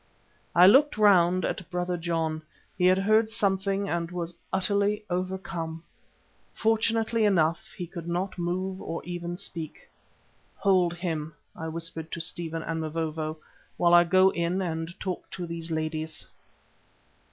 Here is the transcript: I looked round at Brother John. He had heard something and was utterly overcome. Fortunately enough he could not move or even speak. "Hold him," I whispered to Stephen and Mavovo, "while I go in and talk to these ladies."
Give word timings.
I 0.55 0.65
looked 0.65 0.97
round 0.97 1.45
at 1.45 1.69
Brother 1.69 1.95
John. 1.95 2.41
He 2.75 2.87
had 2.87 2.97
heard 2.97 3.29
something 3.29 3.87
and 3.87 4.09
was 4.09 4.33
utterly 4.51 5.05
overcome. 5.11 5.83
Fortunately 6.55 7.23
enough 7.23 7.73
he 7.77 7.85
could 7.85 8.07
not 8.07 8.39
move 8.39 8.81
or 8.81 9.05
even 9.05 9.37
speak. 9.37 9.87
"Hold 10.55 10.95
him," 10.95 11.33
I 11.55 11.67
whispered 11.67 12.11
to 12.13 12.19
Stephen 12.19 12.63
and 12.63 12.81
Mavovo, 12.81 13.37
"while 13.77 13.93
I 13.93 14.03
go 14.03 14.31
in 14.31 14.59
and 14.59 14.99
talk 14.99 15.29
to 15.29 15.45
these 15.45 15.69
ladies." 15.69 16.25